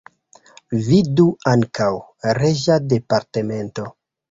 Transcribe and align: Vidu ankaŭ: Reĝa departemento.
Vidu 0.87 1.25
ankaŭ: 1.51 1.91
Reĝa 2.41 2.81
departemento. 2.97 3.89